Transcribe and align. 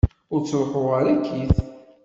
Ur 0.33 0.41
truḥuɣ 0.49 0.87
ara 0.99 1.11
akkit. 1.15 1.55